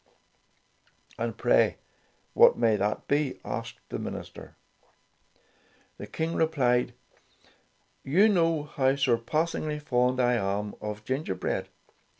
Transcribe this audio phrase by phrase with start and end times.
[0.01, 0.15] Tales
[1.19, 1.83] of Modern Germany 27 "And pray,
[2.33, 4.55] what may that be?" asked the minister.
[5.97, 6.95] The King replied,
[8.03, 11.69] "You know how sur passingly fond I am of gingerbread?